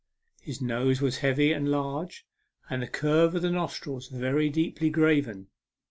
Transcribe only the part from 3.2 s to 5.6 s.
of the nostrils very deeply graven.